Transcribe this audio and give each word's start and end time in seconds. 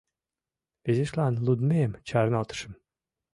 Изишлан 0.89 1.33
лудмем 1.45 1.91
чарналтышым. 2.07 2.73